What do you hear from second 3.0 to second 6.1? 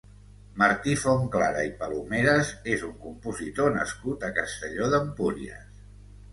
compositor nascut a Castelló d'Empúries.